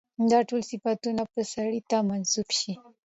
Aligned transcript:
دا 0.31 0.39
ټول 0.49 0.61
صفتونه 0.71 1.21
به 1.33 1.41
سړي 1.53 1.81
ته 1.89 1.97
منسوب 2.09 2.47
شي. 2.59 2.73